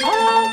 [0.00, 0.49] Deus.